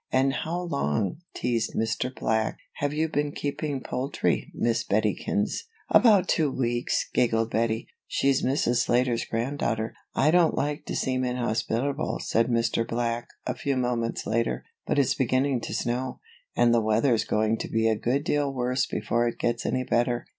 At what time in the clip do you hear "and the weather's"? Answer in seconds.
16.55-17.23